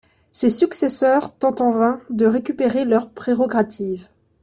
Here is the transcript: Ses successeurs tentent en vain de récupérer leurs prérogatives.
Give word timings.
Ses 0.31 0.49
successeurs 0.49 1.31
tentent 1.35 1.61
en 1.61 1.71
vain 1.73 2.01
de 2.09 2.25
récupérer 2.25 2.85
leurs 2.85 3.11
prérogatives. 3.11 4.07